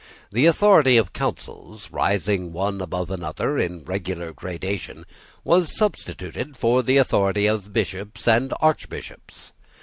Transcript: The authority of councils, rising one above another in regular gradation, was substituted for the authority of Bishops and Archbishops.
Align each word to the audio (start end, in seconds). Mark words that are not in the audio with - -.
The 0.31 0.47
authority 0.47 0.97
of 0.97 1.13
councils, 1.13 1.91
rising 1.91 2.51
one 2.51 2.81
above 2.81 3.11
another 3.11 3.59
in 3.59 3.85
regular 3.85 4.33
gradation, 4.33 5.05
was 5.43 5.77
substituted 5.77 6.57
for 6.57 6.81
the 6.81 6.97
authority 6.97 7.45
of 7.45 7.71
Bishops 7.71 8.27
and 8.27 8.51
Archbishops. 8.59 9.51